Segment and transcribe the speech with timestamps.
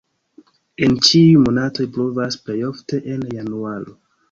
[0.87, 3.99] En ĉiuj monatoj pluvas, plej ofte en januaro.